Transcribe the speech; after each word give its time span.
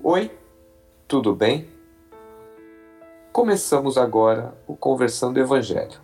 Oi, 0.00 0.30
tudo 1.08 1.34
bem? 1.34 1.68
Começamos 3.32 3.98
agora 3.98 4.56
o 4.64 4.76
Conversando 4.76 5.40
Evangelho, 5.40 6.00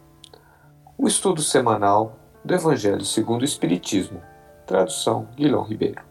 o 0.99 1.07
estudo 1.07 1.41
semanal 1.41 2.19
do 2.45 2.53
Evangelho 2.53 3.05
segundo 3.05 3.43
o 3.43 3.45
Espiritismo, 3.45 4.21
tradução 4.67 5.29
Guilhom 5.37 5.63
Ribeiro. 5.63 6.03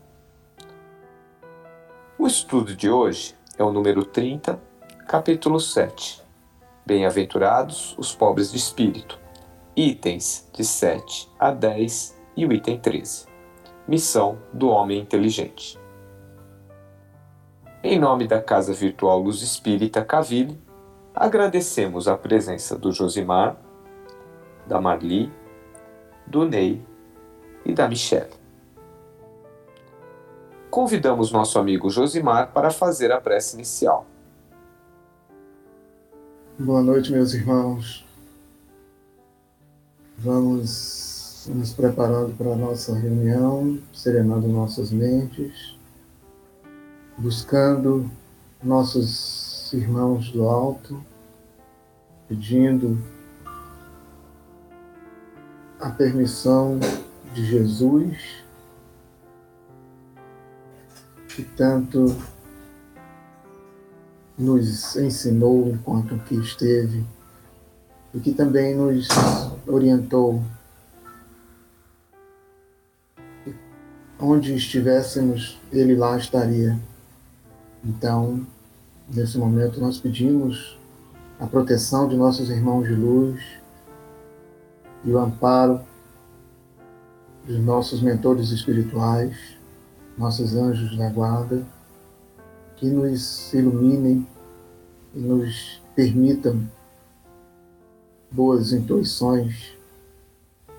O 2.17 2.25
estudo 2.25 2.73
de 2.73 2.89
hoje 2.89 3.35
é 3.57 3.63
o 3.65 3.73
número 3.73 4.05
30, 4.05 4.57
capítulo 5.05 5.59
7. 5.59 6.23
Bem-aventurados 6.85 7.97
os 7.97 8.15
pobres 8.15 8.49
de 8.49 8.57
espírito, 8.57 9.19
itens 9.75 10.49
de 10.53 10.63
7 10.63 11.29
a 11.37 11.51
10 11.51 12.17
e 12.37 12.45
o 12.45 12.53
item 12.53 12.79
13. 12.79 13.27
Missão 13.85 14.37
do 14.53 14.69
homem 14.69 15.01
inteligente. 15.01 15.82
Em 17.85 17.99
nome 17.99 18.25
da 18.25 18.41
Casa 18.41 18.71
Virtual 18.71 19.19
Luz 19.19 19.41
Espírita 19.41 20.05
Cavile, 20.05 20.57
agradecemos 21.13 22.07
a 22.07 22.15
presença 22.15 22.77
do 22.77 22.93
Josimar, 22.93 23.57
da 24.65 24.79
Marli, 24.79 25.29
do 26.25 26.45
Ney 26.45 26.81
e 27.65 27.73
da 27.73 27.89
Michelle. 27.89 28.31
Convidamos 30.71 31.33
nosso 31.33 31.59
amigo 31.59 31.89
Josimar 31.89 32.53
para 32.53 32.71
fazer 32.71 33.11
a 33.11 33.19
prece 33.19 33.57
inicial. 33.57 34.05
Boa 36.57 36.81
noite, 36.81 37.11
meus 37.11 37.33
irmãos. 37.33 38.07
Vamos 40.19 41.49
nos 41.53 41.73
preparando 41.73 42.33
para 42.37 42.53
a 42.53 42.55
nossa 42.55 42.97
reunião, 42.97 43.77
serenando 43.91 44.47
nossas 44.47 44.89
mentes 44.89 45.72
buscando 47.23 48.11
nossos 48.61 49.71
irmãos 49.71 50.29
do 50.29 50.43
alto, 50.43 51.01
pedindo 52.27 53.01
a 55.79 55.89
permissão 55.89 56.77
de 57.33 57.45
Jesus, 57.45 58.43
que 61.29 61.43
tanto 61.43 62.13
nos 64.37 64.97
ensinou 64.97 65.69
enquanto 65.69 66.19
que 66.25 66.35
esteve 66.35 67.05
e 68.13 68.19
que 68.19 68.33
também 68.33 68.75
nos 68.75 69.07
orientou. 69.65 70.43
Onde 74.19 74.53
estivéssemos, 74.55 75.57
Ele 75.71 75.95
lá 75.95 76.17
estaria. 76.17 76.77
Então, 77.85 78.47
nesse 79.13 79.37
momento, 79.37 79.81
nós 79.81 79.97
pedimos 79.97 80.77
a 81.37 81.45
proteção 81.45 82.07
de 82.07 82.15
nossos 82.15 82.49
irmãos 82.49 82.87
de 82.87 82.95
luz 82.95 83.41
e 85.03 85.11
o 85.11 85.19
amparo 85.19 85.81
dos 87.45 87.59
nossos 87.59 88.01
mentores 88.01 88.51
espirituais, 88.51 89.57
nossos 90.17 90.55
anjos 90.55 90.97
da 90.97 91.09
guarda, 91.09 91.65
que 92.77 92.89
nos 92.89 93.53
iluminem 93.53 94.25
e 95.13 95.19
nos 95.19 95.81
permitam 95.93 96.65
boas 98.31 98.71
intuições, 98.71 99.75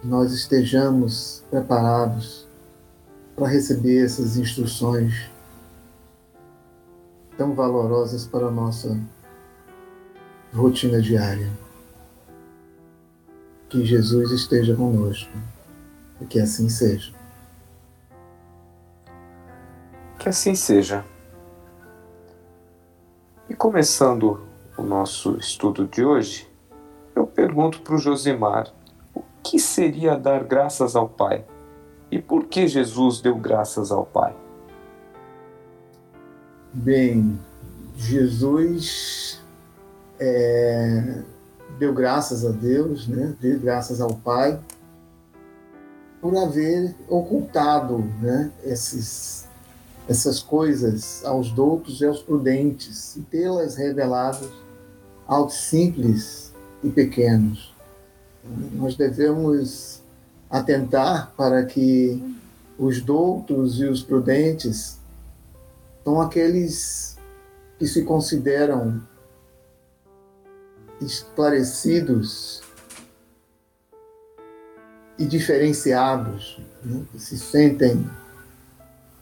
que 0.00 0.06
nós 0.06 0.32
estejamos 0.32 1.44
preparados 1.50 2.48
para 3.36 3.48
receber 3.48 4.04
essas 4.04 4.38
instruções 4.38 5.33
tão 7.36 7.54
valorosas 7.54 8.26
para 8.26 8.46
a 8.46 8.50
nossa 8.50 8.98
rotina 10.52 11.00
diária. 11.00 11.50
Que 13.68 13.84
Jesus 13.84 14.30
esteja 14.30 14.76
conosco 14.76 15.32
e 16.20 16.24
que 16.24 16.38
assim 16.38 16.68
seja. 16.68 17.12
Que 20.18 20.28
assim 20.28 20.54
seja. 20.54 21.04
E 23.48 23.54
começando 23.54 24.40
o 24.76 24.82
nosso 24.82 25.36
estudo 25.36 25.86
de 25.86 26.04
hoje, 26.04 26.48
eu 27.14 27.26
pergunto 27.26 27.80
para 27.82 27.94
o 27.94 27.98
Josimar 27.98 28.72
o 29.14 29.22
que 29.42 29.58
seria 29.58 30.16
dar 30.16 30.44
graças 30.44 30.96
ao 30.96 31.08
Pai 31.08 31.44
e 32.10 32.20
por 32.20 32.46
que 32.46 32.66
Jesus 32.66 33.20
deu 33.20 33.36
graças 33.36 33.90
ao 33.90 34.06
Pai. 34.06 34.43
Bem, 36.76 37.38
Jesus 37.96 39.40
é, 40.18 41.22
deu 41.78 41.94
graças 41.94 42.44
a 42.44 42.50
Deus, 42.50 43.06
né? 43.06 43.32
deu 43.40 43.60
graças 43.60 44.00
ao 44.00 44.12
Pai, 44.12 44.58
por 46.20 46.36
haver 46.36 46.92
ocultado 47.08 47.98
né? 48.20 48.50
Esses, 48.64 49.46
essas 50.08 50.40
coisas 50.40 51.24
aos 51.24 51.52
doutos 51.52 52.00
e 52.00 52.06
aos 52.06 52.20
prudentes, 52.20 53.14
e 53.14 53.20
tê-las 53.20 53.76
revelado 53.76 54.50
aos 55.28 55.54
simples 55.54 56.52
e 56.82 56.90
pequenos. 56.90 57.72
Nós 58.72 58.96
devemos 58.96 60.02
atentar 60.50 61.32
para 61.36 61.64
que 61.64 62.20
os 62.76 63.00
doutos 63.00 63.78
e 63.78 63.84
os 63.84 64.02
prudentes 64.02 64.98
são 66.04 66.20
aqueles 66.20 67.16
que 67.78 67.86
se 67.86 68.04
consideram 68.04 69.02
esclarecidos 71.00 72.62
e 75.18 75.24
diferenciados, 75.24 76.60
né? 76.84 77.04
que 77.10 77.18
se 77.18 77.38
sentem 77.38 78.08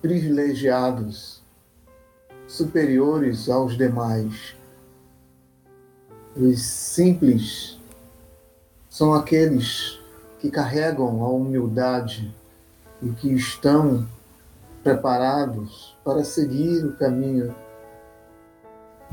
privilegiados, 0.01 1.41
superiores 2.49 3.49
aos 3.49 3.77
demais. 3.77 4.57
Os 6.35 6.61
simples 6.63 7.79
são 8.91 9.15
aqueles 9.15 10.01
que 10.41 10.51
carregam 10.51 11.23
a 11.25 11.29
humildade 11.29 12.35
e 13.01 13.11
que 13.11 13.33
estão 13.33 14.09
preparados 14.83 15.97
para 16.05 16.25
seguir 16.25 16.85
o 16.85 16.97
caminho 16.97 17.55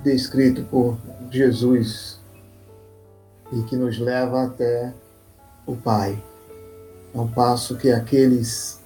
descrito 0.04 0.64
por 0.64 0.98
Jesus 1.30 2.20
e 3.52 3.62
que 3.64 3.76
nos 3.76 4.00
leva 4.00 4.46
até 4.46 4.94
o 5.66 5.76
Pai. 5.76 6.22
Ao 7.14 7.28
passo 7.28 7.76
que 7.76 7.92
aqueles 7.92 8.80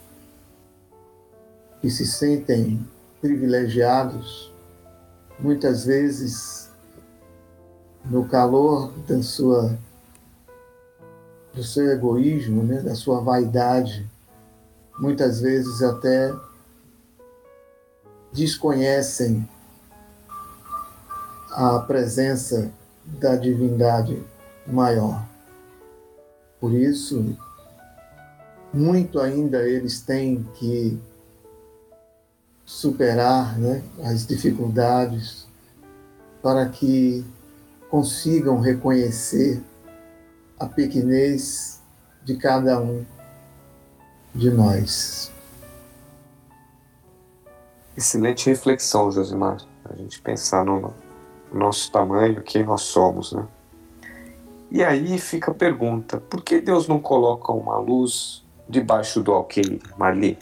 que 1.82 1.90
se 1.90 2.06
sentem 2.06 2.86
privilegiados, 3.22 4.54
muitas 5.40 5.86
vezes 5.86 6.70
no 8.06 8.28
calor 8.28 8.92
da 9.08 9.22
sua 9.22 9.78
do 11.54 11.64
seu 11.64 11.92
egoísmo, 11.92 12.64
né, 12.64 12.82
da 12.82 12.96
sua 12.96 13.22
vaidade, 13.22 14.10
muitas 14.98 15.40
vezes 15.40 15.84
até 15.84 16.34
desconhecem 18.34 19.48
a 21.52 21.80
presença 21.80 22.72
da 23.06 23.36
divindade 23.36 24.22
maior. 24.66 25.24
Por 26.60 26.74
isso, 26.74 27.38
muito 28.74 29.20
ainda 29.20 29.68
eles 29.68 30.02
têm 30.02 30.44
que 30.56 31.00
superar 32.66 33.60
né, 33.60 33.84
as 34.04 34.26
dificuldades 34.26 35.46
para 36.42 36.68
que 36.70 37.24
consigam 37.90 38.60
reconhecer 38.60 39.62
a 40.60 40.66
pequenez 40.66 41.80
de 42.24 42.36
cada 42.38 42.80
um 42.80 43.06
de 44.34 44.50
nós. 44.50 45.33
Excelente 47.96 48.50
reflexão, 48.50 49.12
Josimar. 49.12 49.58
A 49.86 49.96
gente 49.96 50.22
pensar 50.22 50.66
no 50.66 50.94
nosso 51.54 51.92
tamanho, 51.92 52.42
quem 52.42 52.64
nós 52.64 52.82
somos, 52.82 53.34
né? 53.34 53.46
E 54.72 54.84
aí 54.84 55.20
fica 55.20 55.52
a 55.52 55.54
pergunta: 55.54 56.18
por 56.18 56.44
que 56.44 56.60
Deus 56.60 56.88
não 56.88 57.00
coloca 57.00 57.52
uma 57.52 57.78
luz 57.78 58.44
debaixo 58.68 59.22
do 59.22 59.32
alqueire, 59.32 59.80
Marli? 59.98 60.38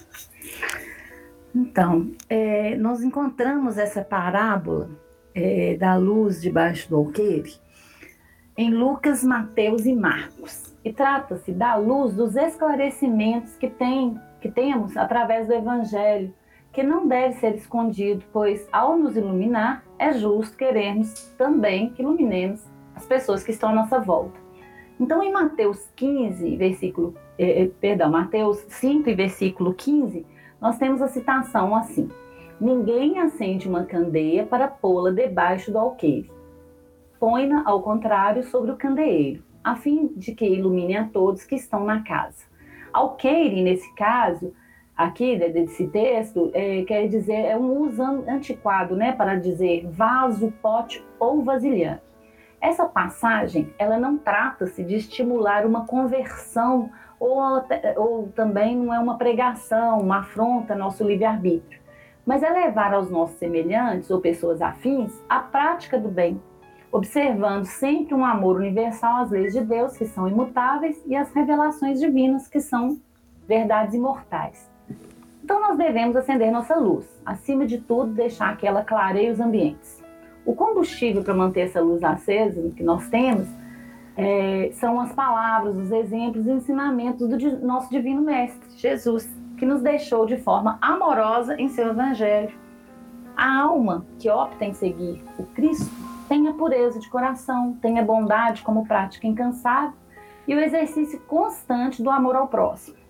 Então, 1.53 2.11
é, 2.29 2.75
nós 2.77 3.03
encontramos 3.03 3.77
essa 3.77 4.01
parábola 4.01 4.89
é, 5.35 5.75
da 5.75 5.97
luz 5.97 6.41
debaixo 6.41 6.89
do 6.89 6.95
alqueire 6.95 7.53
em 8.57 8.69
Lucas, 8.73 9.23
Mateus 9.23 9.85
e 9.85 9.93
Marcos. 9.93 10.73
E 10.83 10.91
trata-se 10.91 11.51
da 11.51 11.75
luz 11.75 12.13
dos 12.13 12.35
esclarecimentos 12.35 13.55
que, 13.55 13.69
tem, 13.69 14.19
que 14.39 14.49
temos 14.49 14.95
através 14.97 15.47
do 15.47 15.53
Evangelho 15.53 16.33
que 16.71 16.83
não 16.83 17.07
deve 17.07 17.35
ser 17.35 17.55
escondido, 17.55 18.23
pois 18.31 18.67
ao 18.71 18.97
nos 18.97 19.17
iluminar, 19.17 19.83
é 19.99 20.13
justo 20.13 20.57
querermos 20.57 21.27
também 21.37 21.89
que 21.89 22.01
iluminemos 22.01 22.65
as 22.95 23.05
pessoas 23.05 23.43
que 23.43 23.51
estão 23.51 23.69
à 23.69 23.73
nossa 23.73 23.99
volta. 23.99 24.39
Então, 24.99 25.23
em 25.23 25.31
Mateus 25.31 25.89
15, 25.95 26.55
versículo, 26.55 27.15
eh, 27.37 27.63
eh 27.63 27.71
perdão, 27.79 28.11
Mateus 28.11 28.59
5, 28.69 29.15
versículo 29.15 29.73
15, 29.73 30.25
nós 30.61 30.77
temos 30.77 31.01
a 31.01 31.07
citação 31.07 31.75
assim: 31.75 32.09
Ninguém 32.59 33.19
acende 33.19 33.67
uma 33.67 33.83
candeia 33.83 34.45
para 34.45 34.67
pô-la 34.67 35.11
debaixo 35.11 35.71
do 35.71 35.79
alqueire. 35.79 36.31
Põe-na, 37.19 37.63
ao 37.65 37.81
contrário, 37.81 38.43
sobre 38.43 38.71
o 38.71 38.77
candeeiro, 38.77 39.43
a 39.63 39.75
fim 39.75 40.07
de 40.15 40.33
que 40.33 40.45
ilumine 40.45 40.95
a 40.95 41.07
todos 41.07 41.43
que 41.43 41.55
estão 41.55 41.83
na 41.83 42.03
casa. 42.03 42.45
Alqueire, 42.93 43.63
nesse 43.63 43.91
caso, 43.95 44.53
aqui 45.03 45.37
desse 45.37 45.87
texto, 45.87 46.51
é, 46.53 46.83
quer 46.83 47.07
dizer, 47.07 47.45
é 47.45 47.57
um 47.57 47.79
uso 47.79 48.01
antiquado, 48.27 48.95
né, 48.95 49.11
para 49.11 49.35
dizer 49.35 49.87
vaso, 49.87 50.53
pote 50.61 51.03
ou 51.19 51.43
vasilhame. 51.43 51.99
Essa 52.59 52.85
passagem, 52.85 53.73
ela 53.79 53.97
não 53.97 54.17
trata-se 54.17 54.83
de 54.83 54.95
estimular 54.95 55.65
uma 55.65 55.85
conversão 55.85 56.91
ou, 57.19 57.39
ou 57.97 58.27
também 58.35 58.75
não 58.75 58.93
é 58.93 58.99
uma 58.99 59.17
pregação, 59.17 59.99
uma 59.99 60.19
afronta 60.19 60.75
nosso 60.75 61.03
livre-arbítrio, 61.03 61.79
mas 62.25 62.43
é 62.43 62.49
levar 62.49 62.93
aos 62.93 63.09
nossos 63.09 63.37
semelhantes 63.37 64.09
ou 64.09 64.21
pessoas 64.21 64.61
afins 64.61 65.11
a 65.27 65.39
prática 65.39 65.99
do 65.99 66.09
bem, 66.09 66.41
observando 66.91 67.65
sempre 67.65 68.13
um 68.13 68.25
amor 68.25 68.57
universal 68.57 69.23
às 69.23 69.31
leis 69.31 69.53
de 69.53 69.61
Deus, 69.61 69.97
que 69.97 70.05
são 70.05 70.27
imutáveis, 70.27 71.01
e 71.05 71.15
às 71.15 71.31
revelações 71.33 71.99
divinas, 71.99 72.47
que 72.47 72.59
são 72.59 72.99
verdades 73.47 73.93
imortais. 73.93 74.70
Então 75.43 75.59
nós 75.59 75.77
devemos 75.77 76.15
acender 76.15 76.51
nossa 76.51 76.75
luz, 76.75 77.05
acima 77.25 77.65
de 77.65 77.79
tudo, 77.79 78.13
deixar 78.13 78.55
que 78.57 78.67
ela 78.67 78.83
clareie 78.83 79.31
os 79.31 79.39
ambientes. 79.39 80.01
O 80.45 80.55
combustível 80.55 81.23
para 81.23 81.33
manter 81.33 81.61
essa 81.61 81.81
luz 81.81 82.03
acesa 82.03 82.69
que 82.75 82.83
nós 82.83 83.07
temos 83.09 83.47
é, 84.17 84.71
são 84.73 84.99
as 84.99 85.11
palavras, 85.13 85.75
os 85.75 85.91
exemplos 85.91 86.45
e 86.45 86.51
ensinamentos 86.51 87.27
do 87.27 87.65
nosso 87.65 87.89
Divino 87.89 88.21
Mestre, 88.21 88.69
Jesus, 88.77 89.29
que 89.57 89.65
nos 89.65 89.81
deixou 89.81 90.25
de 90.25 90.37
forma 90.37 90.77
amorosa 90.81 91.55
em 91.59 91.69
seu 91.69 91.89
Evangelho. 91.89 92.53
A 93.35 93.61
alma 93.61 94.05
que 94.19 94.29
opta 94.29 94.65
em 94.65 94.73
seguir 94.73 95.23
o 95.37 95.43
Cristo 95.43 95.89
tem 96.27 96.47
a 96.47 96.53
pureza 96.53 96.99
de 96.99 97.09
coração, 97.09 97.77
tem 97.81 97.99
a 97.99 98.03
bondade 98.03 98.61
como 98.61 98.85
prática 98.85 99.27
incansável 99.27 99.93
e 100.47 100.55
o 100.55 100.59
exercício 100.59 101.19
constante 101.21 102.01
do 102.01 102.09
amor 102.09 102.35
ao 102.35 102.47
próximo. 102.47 103.00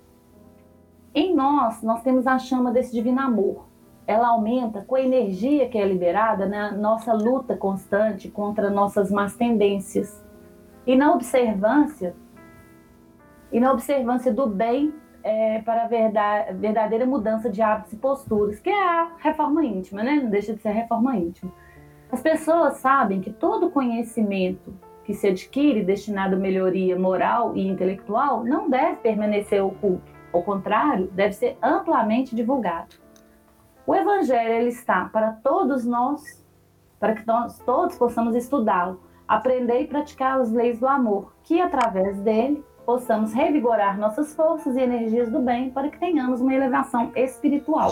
Em 1.14 1.36
nós, 1.36 1.82
nós 1.84 2.02
temos 2.02 2.26
a 2.26 2.40
chama 2.40 2.72
desse 2.72 2.94
divino 2.94 3.20
amor, 3.20 3.66
ela 4.08 4.30
aumenta 4.30 4.82
com 4.82 4.96
a 4.96 5.02
energia 5.02 5.70
que 5.70 5.78
é 5.78 5.86
liberada 5.86 6.46
na 6.46 6.72
nossa 6.72 7.14
luta 7.14 7.56
constante 7.56 8.30
contra 8.30 8.70
nossas 8.70 9.12
más 9.12 9.36
tendências. 9.36 10.24
E 10.86 10.96
na 10.96 11.14
observância, 11.14 12.16
e 13.52 13.60
na 13.60 13.72
observância 13.72 14.34
do 14.34 14.48
bem 14.48 14.94
é, 15.24 15.62
para 15.62 15.84
a 15.84 15.88
verdade, 15.88 16.54
verdadeira 16.54 17.06
mudança 17.06 17.50
de 17.50 17.62
hábitos 17.62 17.94
e 17.94 17.98
posturas, 17.98 18.60
que 18.60 18.70
é 18.70 18.84
a 18.84 19.12
reforma 19.18 19.64
íntima, 19.64 20.04
né? 20.04 20.20
Não 20.22 20.30
deixa 20.30 20.54
de 20.54 20.62
ser 20.62 20.72
reforma 20.72 21.16
íntima. 21.16 21.52
As 22.12 22.22
pessoas 22.22 22.78
sabem 22.78 23.22
que 23.22 23.32
todo 23.32 23.70
conhecimento 23.70 24.74
que 25.04 25.14
se 25.14 25.28
adquire 25.28 25.84
destinado 25.84 26.36
à 26.36 26.40
melhoria 26.40 26.98
moral 26.98 27.56
e 27.56 27.68
intelectual 27.68 28.44
não 28.44 28.70
deve 28.70 28.98
permanecer 28.98 29.64
oculto. 29.64 30.11
Ao 30.34 30.42
contrário, 30.42 31.08
deve 31.12 31.34
ser 31.34 31.58
amplamente 31.62 32.36
divulgado. 32.36 32.96
O 33.86 33.96
Evangelho 33.96 34.54
ele 34.54 34.70
está 34.70 35.06
para 35.06 35.32
todos 35.32 35.86
nós, 35.86 36.44
para 37.00 37.16
que 37.16 37.26
nós 37.26 37.60
todos 37.60 37.98
possamos 37.98 38.36
estudá-lo, 38.36 39.02
aprender 39.28 39.82
e 39.82 39.88
praticar 39.88 40.40
as 40.40 40.52
leis 40.52 40.80
do 40.80 40.88
amor, 40.88 41.34
que 41.44 41.60
através 41.60 42.18
dele 42.20 42.64
possamos 42.86 43.34
revigorar 43.34 43.98
nossas 43.98 44.34
forças 44.34 44.76
e 44.76 44.82
energias 44.82 45.30
do 45.30 45.40
bem 45.40 45.70
para 45.70 45.90
que 45.90 46.00
tenhamos 46.00 46.42
uma 46.42 46.54
elevação 46.54 47.12
espiritual. 47.16 47.92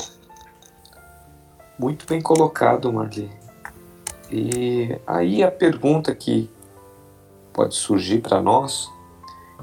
Muito 1.77 2.05
bem 2.05 2.21
colocado, 2.21 2.91
Marli. 2.91 3.31
E 4.31 4.99
aí 5.07 5.43
a 5.43 5.49
pergunta 5.49 6.13
que 6.13 6.49
pode 7.53 7.75
surgir 7.75 8.21
para 8.21 8.41
nós 8.41 8.91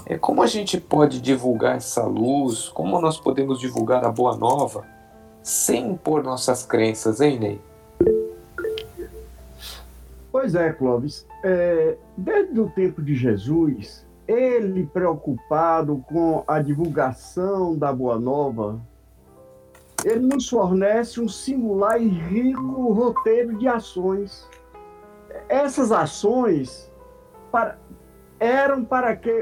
é 0.04 0.18
como 0.18 0.42
a 0.42 0.46
gente 0.46 0.80
pode 0.80 1.20
divulgar 1.20 1.76
essa 1.76 2.04
luz, 2.04 2.68
como 2.68 3.00
nós 3.00 3.18
podemos 3.18 3.58
divulgar 3.58 4.04
a 4.04 4.10
boa 4.10 4.36
nova 4.36 4.84
sem 5.42 5.92
impor 5.92 6.24
nossas 6.24 6.66
crenças, 6.66 7.20
hein, 7.20 7.38
Ney? 7.38 7.60
Pois 10.32 10.56
é, 10.56 10.72
Clóvis. 10.72 11.24
É, 11.44 11.96
desde 12.16 12.60
o 12.60 12.68
tempo 12.68 13.00
de 13.00 13.14
Jesus, 13.14 14.04
ele 14.26 14.84
preocupado 14.86 16.04
com 16.08 16.42
a 16.46 16.60
divulgação 16.60 17.78
da 17.78 17.92
Boa 17.92 18.18
Nova, 18.18 18.80
ele 20.04 20.26
nos 20.26 20.48
fornece 20.48 21.20
um 21.20 21.28
singular 21.28 22.02
e 22.02 22.08
rico 22.08 22.92
roteiro 22.92 23.56
de 23.56 23.68
ações. 23.68 24.48
Essas 25.48 25.92
ações 25.92 26.90
para, 27.52 27.78
eram 28.38 28.84
para 28.84 29.16
que, 29.16 29.32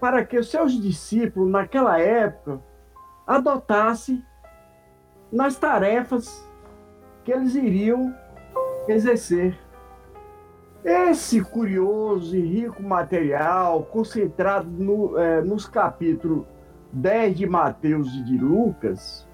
para 0.00 0.24
que 0.24 0.38
os 0.38 0.50
seus 0.50 0.72
discípulos, 0.80 1.50
naquela 1.50 1.98
época, 2.00 2.60
adotassem 3.26 4.24
nas 5.30 5.56
tarefas 5.56 6.46
que 7.24 7.32
eles 7.32 7.54
iriam 7.54 8.14
exercer. 8.88 9.58
Esse 10.84 11.42
curioso 11.42 12.36
e 12.36 12.40
rico 12.40 12.82
material, 12.82 13.82
concentrado 13.84 14.70
no, 14.70 15.18
é, 15.18 15.42
nos 15.42 15.66
capítulos 15.66 16.46
10 16.92 17.36
de 17.36 17.46
Mateus 17.46 18.08
e 18.14 18.22
de 18.22 18.38
Lucas, 18.38 19.27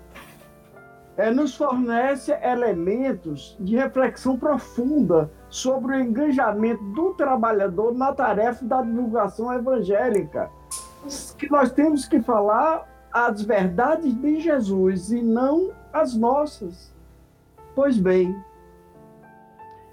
é, 1.16 1.30
nos 1.30 1.54
fornece 1.54 2.32
elementos 2.42 3.56
de 3.60 3.76
reflexão 3.76 4.36
profunda 4.36 5.30
sobre 5.48 5.96
o 5.96 6.00
engajamento 6.00 6.82
do 6.92 7.14
trabalhador 7.14 7.94
na 7.94 8.12
tarefa 8.12 8.64
da 8.64 8.82
divulgação 8.82 9.52
evangélica. 9.52 10.50
Que 11.38 11.50
nós 11.50 11.70
temos 11.70 12.08
que 12.08 12.20
falar 12.20 12.88
as 13.12 13.42
verdades 13.42 14.12
de 14.20 14.40
Jesus 14.40 15.12
e 15.12 15.22
não 15.22 15.70
as 15.92 16.16
nossas. 16.16 16.92
Pois 17.74 17.96
bem, 17.96 18.34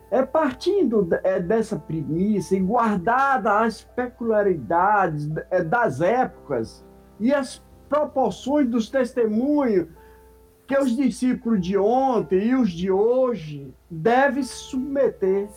é 0.09 0.23
partindo 0.23 1.07
é, 1.23 1.39
dessa 1.39 1.77
premissa 1.77 2.55
e 2.55 2.59
guardada 2.59 3.59
as 3.59 3.83
peculiaridades 3.83 5.29
é, 5.51 5.63
das 5.63 6.01
épocas 6.01 6.83
e 7.19 7.33
as 7.33 7.63
proporções 7.87 8.67
dos 8.67 8.89
testemunhos 8.89 9.87
que 10.71 10.77
os 10.77 10.95
discípulos 10.95 11.59
de 11.59 11.77
ontem 11.77 12.47
e 12.47 12.55
os 12.55 12.71
de 12.71 12.89
hoje 12.89 13.75
devem 13.89 14.41
se 14.41 14.55
submeter. 14.55 15.49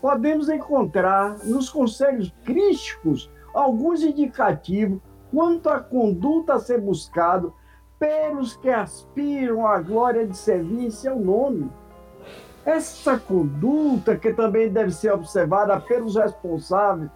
Podemos 0.00 0.48
encontrar 0.48 1.44
nos 1.44 1.68
conselhos 1.68 2.32
críticos 2.44 3.30
alguns 3.52 4.02
indicativos 4.02 5.02
quanto 5.30 5.68
à 5.68 5.78
conduta 5.78 6.54
a 6.54 6.58
ser 6.58 6.80
buscado 6.80 7.52
pelos 7.98 8.56
que 8.56 8.70
aspiram 8.70 9.66
à 9.66 9.80
glória 9.80 10.26
de 10.26 10.34
servir 10.34 10.86
em 10.86 10.90
seu 10.90 11.20
nome. 11.20 11.70
Essa 12.64 13.18
conduta 13.18 14.16
que 14.16 14.32
também 14.32 14.70
deve 14.70 14.92
ser 14.92 15.12
observada 15.12 15.78
pelos 15.78 16.16
responsáveis, 16.16 17.10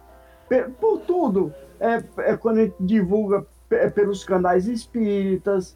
por 0.79 0.99
tudo, 0.99 1.51
é, 1.79 2.03
é 2.29 2.37
quando 2.37 2.59
a 2.59 2.65
gente 2.65 2.75
divulga 2.79 3.43
pelos 3.95 4.23
canais 4.23 4.67
espíritas, 4.67 5.75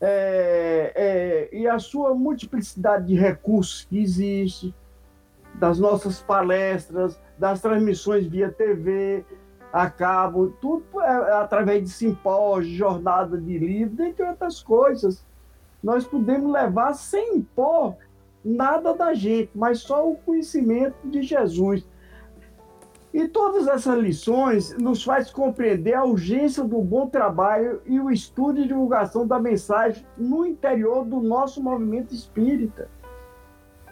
é, 0.00 0.92
é, 0.94 1.56
e 1.56 1.66
a 1.66 1.78
sua 1.78 2.14
multiplicidade 2.14 3.06
de 3.06 3.14
recursos 3.14 3.84
que 3.84 3.98
existe, 3.98 4.74
das 5.54 5.78
nossas 5.78 6.20
palestras, 6.20 7.20
das 7.36 7.60
transmissões 7.60 8.26
via 8.26 8.50
TV, 8.50 9.24
a 9.72 9.90
cabo, 9.90 10.50
tudo 10.60 11.00
é, 11.00 11.32
através 11.34 11.82
de 11.82 11.90
simpósios, 11.90 12.72
jornada 12.72 13.36
de 13.36 13.58
livro, 13.58 14.02
entre 14.04 14.24
outras 14.24 14.62
coisas. 14.62 15.26
Nós 15.82 16.06
podemos 16.06 16.52
levar 16.52 16.94
sem 16.94 17.36
impor 17.36 17.96
nada 18.44 18.94
da 18.94 19.14
gente, 19.14 19.50
mas 19.54 19.80
só 19.80 20.08
o 20.08 20.16
conhecimento 20.16 20.96
de 21.04 21.22
Jesus. 21.22 21.86
E 23.12 23.26
todas 23.26 23.66
essas 23.66 23.98
lições 23.98 24.76
nos 24.76 25.02
faz 25.02 25.30
compreender 25.30 25.94
a 25.94 26.04
urgência 26.04 26.62
do 26.62 26.80
bom 26.82 27.08
trabalho 27.08 27.80
e 27.86 27.98
o 27.98 28.10
estudo 28.10 28.60
e 28.60 28.68
divulgação 28.68 29.26
da 29.26 29.40
mensagem 29.40 30.04
no 30.16 30.44
interior 30.44 31.04
do 31.04 31.20
nosso 31.20 31.62
movimento 31.62 32.14
espírita 32.14 32.88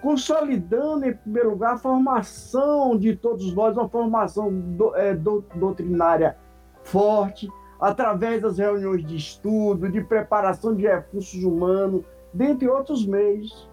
consolidando, 0.06 1.04
em 1.04 1.14
primeiro 1.14 1.50
lugar, 1.50 1.75
a 1.75 1.78
formação 1.78 2.96
de 2.96 3.16
todos 3.16 3.52
nós, 3.52 3.76
uma 3.76 3.88
formação 3.88 4.52
do, 4.52 4.94
é, 4.94 5.14
do, 5.14 5.44
doutrinária 5.56 6.37
forte, 6.85 7.49
através 7.80 8.40
das 8.40 8.58
reuniões 8.58 9.04
de 9.04 9.16
estudo, 9.16 9.88
de 9.88 10.00
preparação 10.00 10.75
de 10.75 10.87
recursos 10.87 11.42
humanos 11.42 12.04
dentre 12.32 12.68
outros 12.68 13.04
meios. 13.04 13.68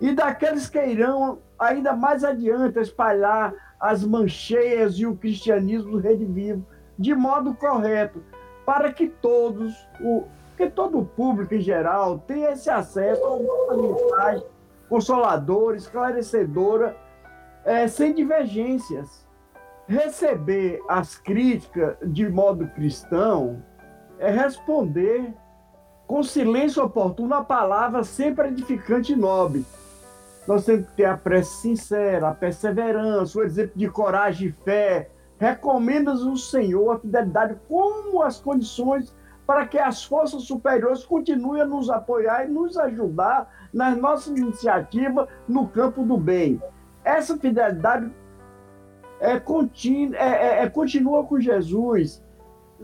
E 0.00 0.12
daqueles 0.12 0.68
que 0.68 0.84
irão 0.84 1.38
ainda 1.58 1.94
mais 1.94 2.22
adiante 2.22 2.78
espalhar 2.78 3.54
as 3.84 4.02
mancheias 4.02 4.94
e 4.94 5.04
o 5.04 5.14
cristianismo 5.14 5.98
redivivo 5.98 6.64
de 6.98 7.14
modo 7.14 7.54
correto, 7.54 8.24
para 8.64 8.90
que 8.90 9.08
todos, 9.08 9.74
o, 10.00 10.24
que 10.56 10.70
todo 10.70 11.00
o 11.00 11.04
público 11.04 11.54
em 11.54 11.60
geral 11.60 12.18
tenha 12.20 12.52
esse 12.52 12.70
acesso 12.70 13.22
a 13.22 13.34
uma 13.34 13.76
mensagem 13.76 14.46
consoladora, 14.88 15.76
esclarecedora, 15.76 16.96
é, 17.62 17.86
sem 17.86 18.14
divergências. 18.14 19.26
Receber 19.86 20.80
as 20.88 21.18
críticas 21.18 21.98
de 22.06 22.26
modo 22.26 22.66
cristão 22.68 23.62
é 24.18 24.30
responder 24.30 25.34
com 26.06 26.22
silêncio 26.22 26.82
oportuno 26.82 27.34
a 27.34 27.44
palavra 27.44 28.02
sempre 28.02 28.48
edificante 28.48 29.12
e 29.12 29.16
nobre. 29.16 29.62
Nós 30.46 30.64
temos 30.64 30.86
que 30.88 30.92
ter 30.94 31.06
a 31.06 31.16
prece 31.16 31.62
sincera, 31.62 32.28
a 32.28 32.34
perseverança, 32.34 33.38
o 33.38 33.42
exemplo 33.42 33.72
de 33.74 33.88
coragem 33.88 34.48
e 34.48 34.52
fé. 34.52 35.10
Recomendas 35.38 36.22
o 36.22 36.36
Senhor 36.36 36.90
a 36.90 36.98
fidelidade 36.98 37.56
como 37.68 38.22
as 38.22 38.38
condições 38.38 39.14
para 39.46 39.66
que 39.66 39.78
as 39.78 40.04
forças 40.04 40.42
superiores 40.44 41.04
continuem 41.04 41.62
a 41.62 41.66
nos 41.66 41.90
apoiar 41.90 42.44
e 42.44 42.50
nos 42.50 42.78
ajudar 42.78 43.68
nas 43.72 43.96
nossas 43.96 44.38
iniciativas 44.38 45.28
no 45.48 45.68
campo 45.68 46.02
do 46.02 46.16
bem. 46.16 46.62
Essa 47.04 47.36
fidelidade 47.36 48.10
é, 49.20 49.38
contínua, 49.38 50.16
é, 50.16 50.28
é, 50.28 50.62
é 50.62 50.68
continua 50.68 51.24
com 51.24 51.40
Jesus, 51.40 52.22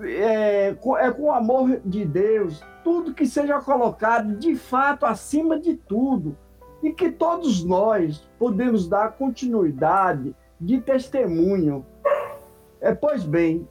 é, 0.00 0.69
é 0.69 1.11
com 1.11 1.23
o 1.23 1.33
amor 1.33 1.81
de 1.85 2.05
Deus, 2.05 2.62
tudo 2.85 3.14
que 3.14 3.26
seja 3.26 3.61
colocado 3.61 4.37
de 4.37 4.55
fato 4.55 5.07
acima 5.07 5.59
de 5.59 5.76
tudo 5.76 6.37
e 6.82 6.92
que 6.92 7.10
todos 7.10 7.64
nós 7.64 8.28
podemos 8.38 8.88
dar 8.88 9.12
continuidade 9.12 10.34
de 10.60 10.80
testemunho. 10.80 11.84
É, 12.80 12.94
pois 12.94 13.25
bem, 13.25 13.68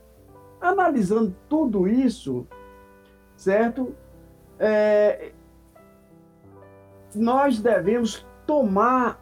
analisando 0.61 1.35
tudo 1.47 1.87
isso, 1.87 2.47
certo? 3.35 3.95
É, 4.59 5.31
nós 7.15 7.59
devemos 7.59 8.25
tomar 8.45 9.19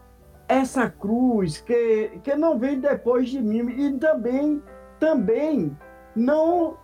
essa 0.47 0.89
cruz 0.89 1.59
que, 1.59 2.19
que 2.23 2.35
não 2.35 2.57
vem 2.57 2.79
depois 2.79 3.29
de 3.29 3.41
mim 3.41 3.69
e 3.69 3.93
também, 3.97 4.63
também 4.99 5.77
não 6.15 6.77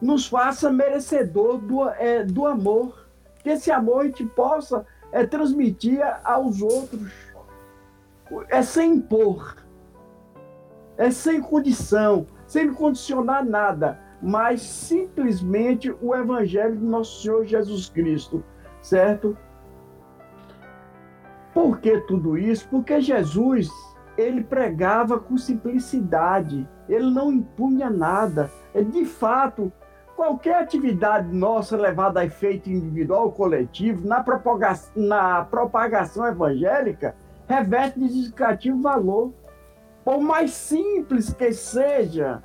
nos 0.00 0.26
faça 0.26 0.70
merecedor 0.70 1.58
do, 1.58 1.88
é, 1.88 2.24
do 2.24 2.46
amor. 2.46 3.06
Que 3.42 3.50
esse 3.50 3.70
amor 3.70 4.02
a 4.02 4.04
gente 4.06 4.26
possa 4.26 4.84
é, 5.12 5.26
transmitir 5.26 6.00
aos 6.24 6.60
outros. 6.62 7.12
É 8.50 8.60
sem 8.60 8.96
impor, 8.96 9.56
é 10.98 11.10
sem 11.10 11.40
condição, 11.40 12.26
sem 12.46 12.72
condicionar 12.72 13.44
nada, 13.44 13.98
mas 14.20 14.60
simplesmente 14.60 15.90
o 16.02 16.14
Evangelho 16.14 16.76
do 16.76 16.84
nosso 16.84 17.22
Senhor 17.22 17.46
Jesus 17.46 17.88
Cristo, 17.88 18.44
certo? 18.82 19.36
Por 21.54 21.80
que 21.80 22.00
tudo 22.02 22.36
isso? 22.36 22.68
Porque 22.68 23.00
Jesus, 23.00 23.70
ele 24.16 24.44
pregava 24.44 25.18
com 25.18 25.38
simplicidade, 25.38 26.68
ele 26.88 27.10
não 27.10 27.32
impunha 27.32 27.88
nada. 27.88 28.50
De 28.90 29.04
fato, 29.04 29.72
qualquer 30.18 30.56
atividade 30.56 31.32
nossa 31.32 31.76
levada 31.76 32.18
a 32.18 32.24
efeito 32.24 32.68
individual 32.68 33.26
ou 33.26 33.32
coletivo, 33.32 34.04
na 34.04 34.20
propagação, 34.20 34.90
na 34.96 35.44
propagação 35.44 36.26
evangélica, 36.26 37.14
reveste 37.46 38.00
de 38.00 38.08
significativo 38.08 38.82
valor. 38.82 39.32
Por 40.04 40.20
mais 40.20 40.50
simples 40.50 41.32
que 41.32 41.52
seja, 41.52 42.42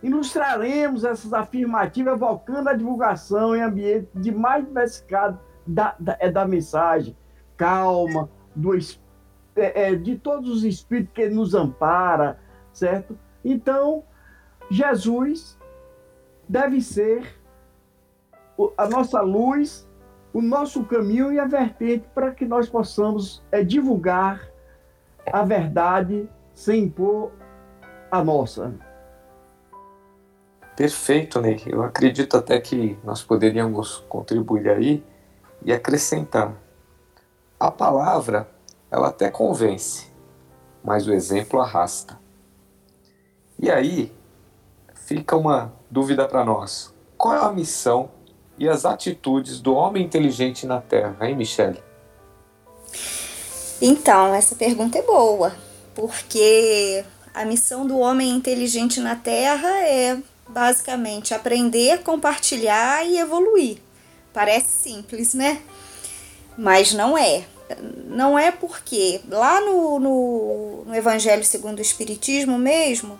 ilustraremos 0.00 1.02
essas 1.02 1.32
afirmativas 1.32 2.14
evocando 2.14 2.68
a 2.68 2.74
divulgação 2.74 3.56
em 3.56 3.62
ambiente 3.62 4.08
de 4.14 4.30
mais 4.30 4.64
diversificado 4.64 5.40
da, 5.66 5.96
da, 5.98 6.16
é 6.20 6.30
da 6.30 6.46
mensagem, 6.46 7.16
calma, 7.56 8.30
do, 8.54 8.76
é, 9.56 9.88
é, 9.88 9.94
de 9.96 10.16
todos 10.16 10.48
os 10.48 10.62
espíritos 10.62 11.12
que 11.12 11.28
nos 11.28 11.52
ampara, 11.52 12.38
certo? 12.72 13.18
Então, 13.44 14.04
Jesus 14.70 15.57
deve 16.48 16.80
ser 16.80 17.38
a 18.76 18.88
nossa 18.88 19.20
luz, 19.20 19.88
o 20.32 20.40
nosso 20.40 20.84
caminho 20.84 21.32
e 21.32 21.38
a 21.38 21.46
vertente 21.46 22.06
para 22.14 22.32
que 22.32 22.44
nós 22.44 22.68
possamos 22.68 23.42
é, 23.52 23.62
divulgar 23.62 24.48
a 25.32 25.44
verdade 25.44 26.28
sem 26.54 26.84
impor 26.84 27.30
a 28.10 28.24
nossa. 28.24 28.74
Perfeito, 30.76 31.40
Ney. 31.40 31.60
Eu 31.66 31.82
acredito 31.82 32.36
até 32.36 32.60
que 32.60 32.98
nós 33.04 33.22
poderíamos 33.22 33.98
contribuir 34.08 34.68
aí 34.68 35.04
e 35.64 35.72
acrescentar. 35.72 36.54
A 37.58 37.70
palavra, 37.70 38.48
ela 38.90 39.08
até 39.08 39.30
convence, 39.30 40.10
mas 40.82 41.06
o 41.06 41.12
exemplo 41.12 41.60
arrasta. 41.60 42.18
E 43.58 43.68
aí 43.70 44.16
fica 45.08 45.34
uma 45.34 45.72
dúvida 45.90 46.28
para 46.28 46.44
nós. 46.44 46.92
Qual 47.16 47.34
é 47.34 47.38
a 47.38 47.50
missão 47.50 48.10
e 48.58 48.68
as 48.68 48.84
atitudes 48.84 49.58
do 49.58 49.74
homem 49.74 50.04
inteligente 50.04 50.66
na 50.66 50.82
Terra, 50.82 51.16
hein, 51.26 51.34
Michele? 51.34 51.82
Então, 53.80 54.34
essa 54.34 54.54
pergunta 54.54 54.98
é 54.98 55.02
boa, 55.02 55.56
porque 55.94 57.02
a 57.32 57.46
missão 57.46 57.86
do 57.86 57.98
homem 57.98 58.32
inteligente 58.32 59.00
na 59.00 59.16
Terra 59.16 59.70
é 59.86 60.18
basicamente 60.46 61.32
aprender, 61.32 62.02
compartilhar 62.02 63.02
e 63.06 63.18
evoluir. 63.18 63.78
Parece 64.34 64.90
simples, 64.90 65.32
né? 65.32 65.62
Mas 66.56 66.92
não 66.92 67.16
é. 67.16 67.46
Não 68.08 68.38
é 68.38 68.50
porque 68.50 69.22
lá 69.30 69.58
no, 69.60 69.98
no, 69.98 70.84
no 70.86 70.94
Evangelho 70.94 71.44
segundo 71.44 71.78
o 71.78 71.82
Espiritismo 71.82 72.58
mesmo, 72.58 73.18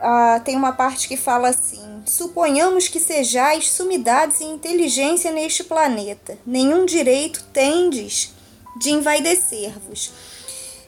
ah, 0.00 0.40
tem 0.44 0.56
uma 0.56 0.72
parte 0.72 1.06
que 1.06 1.16
fala 1.16 1.48
assim: 1.48 2.02
Suponhamos 2.06 2.88
que 2.88 2.98
sejais 2.98 3.70
sumidades 3.70 4.40
em 4.40 4.54
inteligência 4.54 5.30
neste 5.30 5.62
planeta. 5.62 6.38
Nenhum 6.46 6.86
direito 6.86 7.44
tendes 7.52 8.32
de 8.78 8.90
envaidecer-vos. 8.90 10.12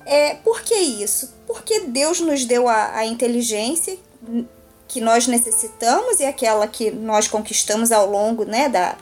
É, 0.04 0.34
por 0.36 0.62
que 0.62 0.74
isso? 0.74 1.32
Porque 1.46 1.80
Deus 1.80 2.20
nos 2.20 2.44
deu 2.44 2.68
a, 2.68 2.96
a 2.96 3.06
inteligência 3.06 3.96
que 4.88 5.00
nós 5.00 5.26
necessitamos 5.26 6.20
e 6.20 6.24
aquela 6.24 6.66
que 6.66 6.90
nós 6.90 7.28
conquistamos 7.28 7.92
ao 7.92 8.10
longo 8.10 8.44
né, 8.44 8.68
da, 8.68 8.96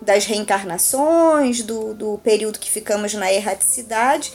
das 0.00 0.26
reencarnações, 0.26 1.62
do, 1.62 1.94
do 1.94 2.20
período 2.22 2.58
que 2.58 2.70
ficamos 2.70 3.14
na 3.14 3.32
erraticidade. 3.32 4.32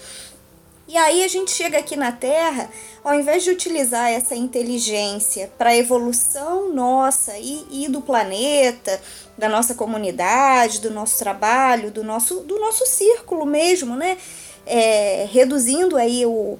E 0.87 0.95
aí 0.95 1.21
a 1.23 1.27
gente 1.27 1.51
chega 1.51 1.79
aqui 1.79 1.97
na 1.97 2.13
Terra, 2.13 2.69
ao 3.03 3.13
invés 3.13 3.43
de 3.43 3.49
utilizar 3.49 4.09
essa 4.09 4.33
inteligência 4.33 5.51
para 5.57 5.71
a 5.71 5.75
evolução 5.75 6.73
nossa 6.73 7.37
e, 7.37 7.65
e, 7.69 7.89
do 7.89 7.99
planeta, 7.99 8.99
da 9.37 9.49
nossa 9.49 9.75
comunidade, 9.75 10.79
do 10.79 10.89
nosso 10.89 11.19
trabalho, 11.19 11.91
do 11.91 12.05
nosso, 12.05 12.39
do 12.39 12.57
nosso 12.57 12.85
círculo 12.85 13.45
mesmo, 13.45 13.97
né? 13.97 14.17
É, 14.65 15.27
reduzindo 15.29 15.97
aí 15.97 16.25
o, 16.25 16.57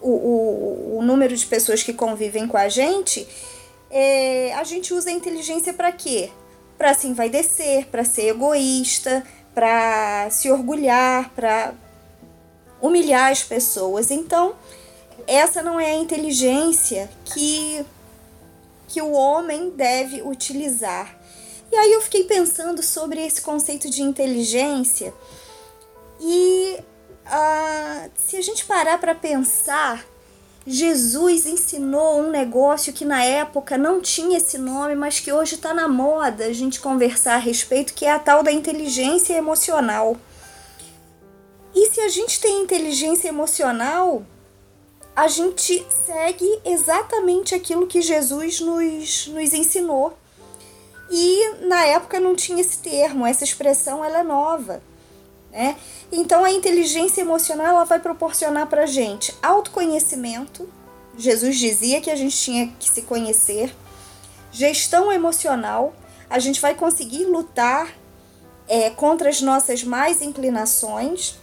o, 0.00 0.10
o, 0.10 0.96
o, 0.98 1.02
número 1.02 1.36
de 1.36 1.46
pessoas 1.46 1.82
que 1.82 1.92
convivem 1.92 2.48
com 2.48 2.56
a 2.56 2.68
gente, 2.70 3.26
é, 3.90 4.54
a 4.54 4.64
gente 4.64 4.94
usa 4.94 5.10
a 5.10 5.12
inteligência 5.12 5.74
para 5.74 5.92
quê? 5.92 6.30
Para 6.78 6.94
se 6.94 7.06
envaidecer, 7.06 7.86
para 7.88 8.02
ser 8.02 8.28
egoísta, 8.28 9.22
para 9.54 10.28
se 10.30 10.50
orgulhar, 10.50 11.30
para 11.34 11.74
humilhar 12.82 13.30
as 13.30 13.42
pessoas. 13.42 14.10
Então, 14.10 14.54
essa 15.26 15.62
não 15.62 15.80
é 15.80 15.92
a 15.92 15.96
inteligência 15.96 17.08
que, 17.24 17.86
que 18.88 19.00
o 19.00 19.12
homem 19.12 19.70
deve 19.70 20.20
utilizar. 20.20 21.18
E 21.70 21.76
aí 21.76 21.92
eu 21.92 22.02
fiquei 22.02 22.24
pensando 22.24 22.82
sobre 22.82 23.24
esse 23.24 23.40
conceito 23.40 23.88
de 23.88 24.02
inteligência 24.02 25.14
e 26.20 26.76
uh, 27.26 28.10
se 28.14 28.36
a 28.36 28.42
gente 28.42 28.64
parar 28.64 28.98
para 28.98 29.14
pensar, 29.14 30.04
Jesus 30.64 31.46
ensinou 31.46 32.20
um 32.20 32.30
negócio 32.30 32.92
que 32.92 33.04
na 33.04 33.24
época 33.24 33.76
não 33.76 34.00
tinha 34.00 34.36
esse 34.36 34.56
nome, 34.56 34.94
mas 34.94 35.18
que 35.18 35.32
hoje 35.32 35.56
está 35.56 35.74
na 35.74 35.88
moda 35.88 36.44
a 36.44 36.52
gente 36.52 36.80
conversar 36.80 37.34
a 37.34 37.38
respeito, 37.38 37.94
que 37.94 38.04
é 38.04 38.12
a 38.12 38.18
tal 38.18 38.42
da 38.44 38.52
inteligência 38.52 39.34
emocional. 39.34 40.16
E 41.74 41.90
se 41.90 42.00
a 42.00 42.08
gente 42.08 42.40
tem 42.40 42.62
inteligência 42.62 43.28
emocional, 43.28 44.22
a 45.14 45.28
gente 45.28 45.84
segue 46.06 46.60
exatamente 46.64 47.54
aquilo 47.54 47.86
que 47.86 48.00
Jesus 48.00 48.60
nos, 48.60 49.26
nos 49.28 49.52
ensinou. 49.52 50.16
E 51.10 51.66
na 51.66 51.84
época 51.84 52.18
não 52.18 52.34
tinha 52.34 52.60
esse 52.60 52.78
termo, 52.78 53.26
essa 53.26 53.44
expressão 53.44 54.04
ela 54.04 54.20
é 54.20 54.22
nova. 54.22 54.82
Né? 55.50 55.76
Então 56.10 56.44
a 56.44 56.50
inteligência 56.50 57.20
emocional 57.20 57.66
ela 57.66 57.84
vai 57.84 57.98
proporcionar 58.00 58.66
para 58.66 58.86
gente 58.86 59.34
autoconhecimento. 59.42 60.68
Jesus 61.16 61.58
dizia 61.58 62.00
que 62.00 62.10
a 62.10 62.16
gente 62.16 62.36
tinha 62.36 62.68
que 62.78 62.88
se 62.88 63.02
conhecer, 63.02 63.74
gestão 64.50 65.12
emocional. 65.12 65.94
A 66.30 66.38
gente 66.38 66.58
vai 66.58 66.74
conseguir 66.74 67.26
lutar 67.26 67.94
é, 68.66 68.88
contra 68.88 69.28
as 69.28 69.42
nossas 69.42 69.84
mais 69.84 70.22
inclinações, 70.22 71.36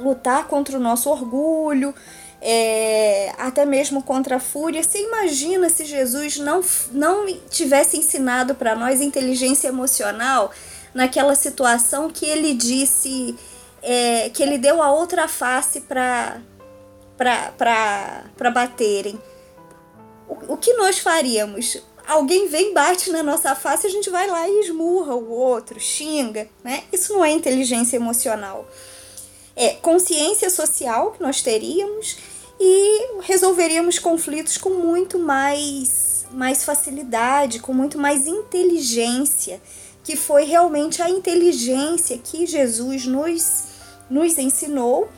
lutar 0.00 0.46
contra 0.48 0.76
o 0.76 0.80
nosso 0.80 1.10
orgulho, 1.10 1.94
é, 2.40 3.32
até 3.38 3.64
mesmo 3.64 4.02
contra 4.02 4.36
a 4.36 4.40
fúria. 4.40 4.82
Você 4.82 5.02
imagina 5.02 5.68
se 5.68 5.84
Jesus 5.84 6.38
não, 6.38 6.62
não 6.92 7.26
tivesse 7.48 7.96
ensinado 7.96 8.54
para 8.54 8.74
nós 8.74 9.00
inteligência 9.00 9.68
emocional 9.68 10.50
naquela 10.94 11.34
situação 11.34 12.08
que 12.10 12.26
ele 12.26 12.54
disse, 12.54 13.36
é, 13.82 14.30
que 14.30 14.42
ele 14.42 14.58
deu 14.58 14.82
a 14.82 14.90
outra 14.90 15.28
face 15.28 15.82
para 15.82 16.40
baterem. 18.52 19.20
O, 20.28 20.54
o 20.54 20.56
que 20.56 20.72
nós 20.74 20.98
faríamos? 20.98 21.82
Alguém 22.06 22.48
vem, 22.48 22.74
bate 22.74 23.10
na 23.12 23.22
nossa 23.22 23.54
face, 23.54 23.86
a 23.86 23.90
gente 23.90 24.10
vai 24.10 24.26
lá 24.26 24.48
e 24.48 24.60
esmurra 24.62 25.14
o 25.14 25.30
outro, 25.30 25.78
xinga, 25.78 26.48
né? 26.64 26.82
Isso 26.92 27.12
não 27.12 27.24
é 27.24 27.30
inteligência 27.30 27.96
emocional. 27.96 28.66
É 29.62 29.74
consciência 29.74 30.48
social 30.48 31.10
que 31.10 31.22
nós 31.22 31.42
teríamos 31.42 32.16
e 32.58 33.20
resolveríamos 33.20 33.98
conflitos 33.98 34.56
com 34.56 34.70
muito 34.70 35.18
mais, 35.18 36.24
mais 36.30 36.64
facilidade, 36.64 37.60
com 37.60 37.74
muito 37.74 37.98
mais 37.98 38.26
inteligência, 38.26 39.60
que 40.02 40.16
foi 40.16 40.44
realmente 40.44 41.02
a 41.02 41.10
inteligência 41.10 42.16
que 42.16 42.46
Jesus 42.46 43.04
nos, 43.04 43.64
nos 44.08 44.38
ensinou. 44.38 45.10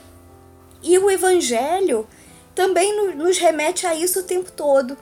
E 0.83 0.99
o 0.99 1.09
Evangelho 1.09 2.05
também 2.53 3.15
nos 3.15 3.39
remete 3.39 3.87
a 3.87 3.95
isso 3.95 4.19
o 4.19 4.25
tempo 4.25 4.51
todo. 4.51 4.99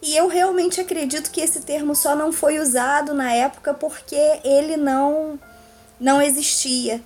E 0.00 0.16
eu 0.16 0.28
realmente 0.28 0.80
acredito 0.80 1.30
que 1.30 1.42
esse 1.42 1.60
termo 1.60 1.94
só 1.94 2.16
não 2.16 2.32
foi 2.32 2.58
usado 2.58 3.12
na 3.12 3.34
época 3.34 3.74
porque 3.74 4.16
ele 4.42 4.78
não, 4.78 5.38
não 6.00 6.22
existia. 6.22 7.02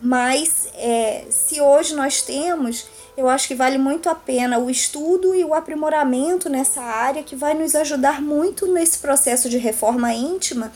Mas 0.00 0.68
é, 0.74 1.24
se 1.30 1.60
hoje 1.60 1.94
nós 1.94 2.22
temos, 2.22 2.86
eu 3.16 3.28
acho 3.28 3.48
que 3.48 3.54
vale 3.54 3.78
muito 3.78 4.08
a 4.08 4.14
pena 4.14 4.58
o 4.58 4.68
estudo 4.68 5.34
e 5.34 5.42
o 5.42 5.54
aprimoramento 5.54 6.48
nessa 6.50 6.82
área 6.82 7.22
que 7.22 7.34
vai 7.34 7.54
nos 7.54 7.74
ajudar 7.74 8.20
muito 8.20 8.70
nesse 8.70 8.98
processo 8.98 9.48
de 9.48 9.56
reforma 9.56 10.12
íntima. 10.12 10.70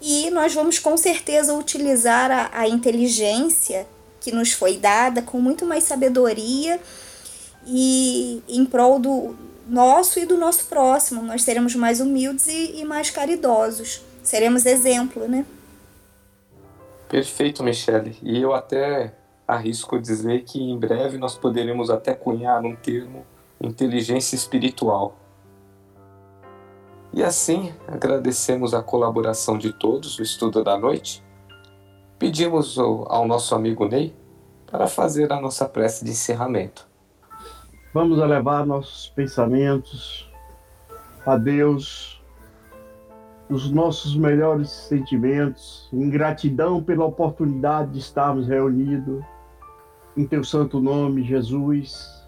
E 0.00 0.30
nós 0.30 0.54
vamos 0.54 0.78
com 0.78 0.96
certeza 0.96 1.54
utilizar 1.54 2.30
a, 2.30 2.50
a 2.52 2.68
inteligência 2.68 3.86
que 4.20 4.32
nos 4.32 4.52
foi 4.52 4.76
dada 4.76 5.22
com 5.22 5.40
muito 5.40 5.66
mais 5.66 5.84
sabedoria 5.84 6.80
e 7.66 8.42
em 8.48 8.64
prol 8.64 8.98
do 8.98 9.34
nosso 9.68 10.18
e 10.20 10.26
do 10.26 10.36
nosso 10.36 10.66
próximo. 10.66 11.22
Nós 11.22 11.42
seremos 11.42 11.74
mais 11.74 12.00
humildes 12.00 12.46
e, 12.46 12.80
e 12.80 12.84
mais 12.84 13.10
caridosos. 13.10 14.02
Seremos 14.22 14.66
exemplo, 14.66 15.26
né? 15.26 15.44
Perfeito, 17.10 17.64
Michele. 17.64 18.16
E 18.22 18.40
eu 18.40 18.54
até 18.54 19.12
arrisco 19.46 19.98
dizer 19.98 20.44
que 20.44 20.62
em 20.62 20.78
breve 20.78 21.18
nós 21.18 21.36
poderemos 21.36 21.90
até 21.90 22.14
cunhar 22.14 22.64
um 22.64 22.76
termo 22.76 23.26
inteligência 23.60 24.36
espiritual. 24.36 25.16
E 27.12 27.20
assim, 27.20 27.74
agradecemos 27.88 28.72
a 28.72 28.80
colaboração 28.80 29.58
de 29.58 29.72
todos 29.72 30.20
o 30.20 30.22
estudo 30.22 30.62
da 30.62 30.78
noite. 30.78 31.20
Pedimos 32.16 32.78
ao 32.78 33.26
nosso 33.26 33.56
amigo 33.56 33.88
Ney 33.88 34.14
para 34.70 34.86
fazer 34.86 35.32
a 35.32 35.40
nossa 35.40 35.68
prece 35.68 36.04
de 36.04 36.12
encerramento. 36.12 36.86
Vamos 37.92 38.20
elevar 38.20 38.64
nossos 38.64 39.08
pensamentos 39.08 40.30
a 41.26 41.36
Deus, 41.36 42.19
os 43.50 43.68
nossos 43.70 44.16
melhores 44.16 44.70
sentimentos, 44.70 45.88
em 45.92 46.08
gratidão 46.08 46.80
pela 46.80 47.04
oportunidade 47.04 47.90
de 47.90 47.98
estarmos 47.98 48.46
reunidos 48.46 49.24
em 50.16 50.24
Teu 50.24 50.44
santo 50.44 50.80
nome, 50.80 51.24
Jesus, 51.24 52.20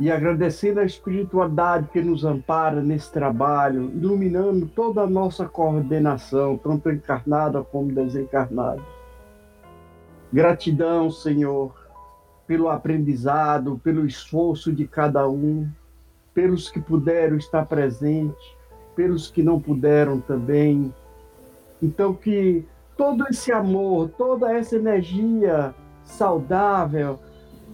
e 0.00 0.10
agradecendo 0.10 0.80
a 0.80 0.84
espiritualidade 0.84 1.88
que 1.92 2.00
nos 2.00 2.24
ampara 2.24 2.80
nesse 2.80 3.12
trabalho, 3.12 3.92
iluminando 3.94 4.66
toda 4.66 5.02
a 5.02 5.06
nossa 5.06 5.46
coordenação, 5.46 6.56
tanto 6.56 6.90
encarnada 6.90 7.62
como 7.62 7.92
desencarnada. 7.92 8.82
Gratidão, 10.32 11.10
Senhor, 11.10 11.74
pelo 12.46 12.70
aprendizado, 12.70 13.78
pelo 13.84 14.06
esforço 14.06 14.72
de 14.72 14.86
cada 14.86 15.28
um, 15.28 15.68
pelos 16.32 16.70
que 16.70 16.80
puderam 16.80 17.36
estar 17.36 17.66
presentes, 17.66 18.61
pelos 18.94 19.30
que 19.30 19.42
não 19.42 19.60
puderam 19.60 20.20
também. 20.20 20.92
Então, 21.82 22.14
que 22.14 22.66
todo 22.96 23.26
esse 23.28 23.52
amor, 23.52 24.10
toda 24.16 24.52
essa 24.52 24.76
energia 24.76 25.74
saudável 26.04 27.18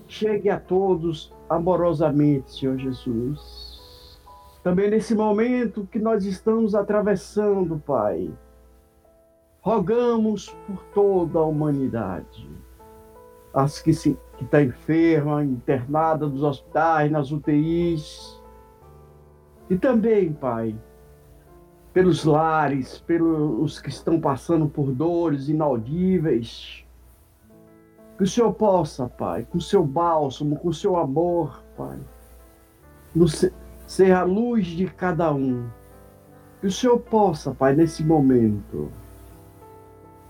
chegue 0.07 0.49
a 0.49 0.59
todos 0.59 1.33
amorosamente, 1.49 2.53
Senhor 2.53 2.79
Jesus. 2.79 4.19
Também 4.63 4.91
nesse 4.91 5.15
momento 5.15 5.89
que 5.91 5.99
nós 5.99 6.25
estamos 6.25 6.75
atravessando, 6.75 7.79
Pai, 7.87 8.31
rogamos 9.61 10.49
por 10.67 10.83
toda 10.95 11.39
a 11.39 11.45
humanidade, 11.45 12.49
as 13.53 13.81
que 13.81 13.93
se 13.93 14.19
que 14.39 14.45
está 14.45 14.63
enferma, 14.63 15.43
internada 15.43 16.27
nos 16.27 16.43
hospitais, 16.45 17.11
nas 17.11 17.33
UTIs. 17.33 18.41
E 19.69 19.77
também, 19.77 20.33
Pai, 20.33 20.77
pelos 21.93 22.25
lares, 22.25 22.99
pelos 22.99 23.81
que 23.81 23.89
estão 23.89 24.21
passando 24.21 24.69
por 24.69 24.93
dores 24.93 25.49
inaudíveis. 25.49 26.85
Que 28.17 28.25
o 28.25 28.27
Senhor 28.27 28.53
possa, 28.53 29.09
Pai, 29.09 29.47
com 29.51 29.59
o 29.59 29.63
seu 29.63 29.85
bálsamo, 29.85 30.57
com 30.57 30.69
o 30.69 30.75
seu 30.75 30.97
amor, 30.97 31.63
Pai, 31.77 31.99
ser 33.87 34.13
a 34.13 34.23
luz 34.25 34.67
de 34.67 34.87
cada 34.87 35.33
um. 35.33 35.69
Que 36.61 36.67
o 36.67 36.73
Senhor 36.73 36.99
possa, 36.99 37.55
Pai, 37.55 37.75
nesse 37.75 38.05
momento, 38.05 38.91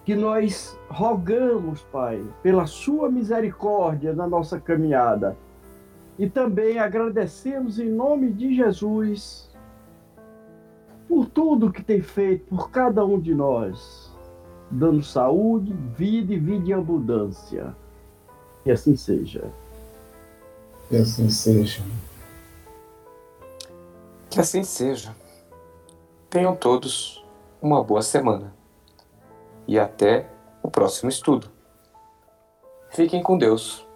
que 0.05 0.15
nós 0.15 0.79
rogamos, 0.89 1.83
Pai, 1.93 2.23
pela 2.43 2.67
Sua 2.67 3.11
misericórdia 3.11 4.15
na 4.15 4.27
nossa 4.27 4.61
caminhada. 4.61 5.37
E 6.19 6.29
também 6.29 6.79
agradecemos 6.79 7.79
em 7.79 7.91
nome 7.91 8.33
de 8.33 8.55
Jesus 8.55 9.48
por 11.09 11.27
tudo 11.27 11.73
que 11.73 11.83
tem 11.83 12.03
feito 12.03 12.45
por 12.45 12.71
cada 12.71 13.05
um 13.05 13.19
de 13.19 13.35
nós, 13.35 14.13
dando 14.71 15.03
saúde, 15.03 15.73
vida 15.97 16.35
e 16.35 16.39
vida 16.39 16.69
em 16.69 16.73
abundância. 16.75 17.75
Que 18.63 18.71
assim 18.71 18.95
seja. 18.95 19.51
Que 20.91 20.97
assim 20.97 21.31
seja. 21.31 21.83
Que 24.29 24.41
assim 24.41 24.63
seja. 24.63 25.17
Tenham 26.29 26.55
todos 26.55 27.25
uma 27.63 27.83
boa 27.83 28.03
semana 28.03 28.55
e 29.67 29.79
até 29.79 30.29
o 30.63 30.71
próximo 30.71 31.09
estudo. 31.09 31.51
Fiquem 32.91 33.23
com 33.23 33.39
Deus. 33.39 33.88